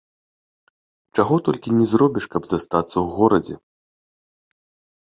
Чаго 1.19 1.35
толькі 1.49 1.75
ні 1.77 1.85
зробіш, 1.93 2.25
каб 2.37 2.43
застацца 2.53 2.95
ў 2.95 3.07
горадзе! 3.21 3.63